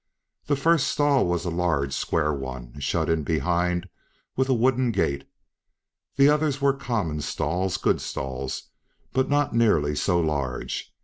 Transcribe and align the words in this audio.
The 0.47 0.55
first 0.55 0.87
stall 0.87 1.27
was 1.27 1.45
a 1.45 1.51
large 1.51 1.93
square 1.93 2.33
one, 2.33 2.79
shut 2.79 3.07
in 3.07 3.21
behind 3.21 3.87
with 4.35 4.49
a 4.49 4.53
wooden 4.55 4.89
gate; 4.91 5.25
the 6.15 6.27
others 6.27 6.59
were 6.59 6.73
common 6.73 7.21
stalls, 7.21 7.77
good 7.77 8.01
stalls, 8.01 8.71
but 9.13 9.29
not 9.29 9.53
nearly 9.53 9.95
so 9.95 10.19
large. 10.19 10.91